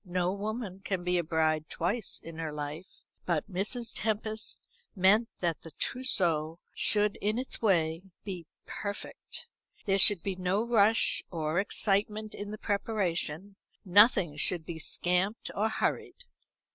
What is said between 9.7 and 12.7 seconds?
There should be no rush or excitement in the